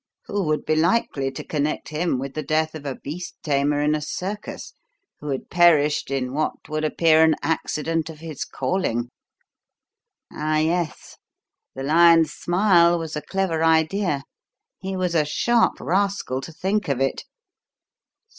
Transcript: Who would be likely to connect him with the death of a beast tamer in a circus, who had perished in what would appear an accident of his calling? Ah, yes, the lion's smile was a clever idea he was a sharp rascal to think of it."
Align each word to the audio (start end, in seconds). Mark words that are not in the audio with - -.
Who 0.25 0.41
would 0.45 0.65
be 0.65 0.75
likely 0.75 1.29
to 1.29 1.43
connect 1.43 1.89
him 1.89 2.17
with 2.17 2.33
the 2.33 2.41
death 2.41 2.73
of 2.73 2.87
a 2.87 2.95
beast 2.95 3.35
tamer 3.43 3.81
in 3.83 3.93
a 3.93 4.01
circus, 4.01 4.73
who 5.19 5.27
had 5.29 5.51
perished 5.51 6.09
in 6.09 6.33
what 6.33 6.67
would 6.67 6.83
appear 6.83 7.23
an 7.23 7.35
accident 7.43 8.09
of 8.09 8.17
his 8.17 8.43
calling? 8.43 9.09
Ah, 10.33 10.57
yes, 10.57 11.17
the 11.75 11.83
lion's 11.83 12.33
smile 12.33 12.97
was 12.97 13.15
a 13.15 13.21
clever 13.21 13.63
idea 13.63 14.23
he 14.79 14.97
was 14.97 15.13
a 15.13 15.23
sharp 15.23 15.79
rascal 15.79 16.41
to 16.41 16.51
think 16.51 16.87
of 16.89 16.99
it." 16.99 17.23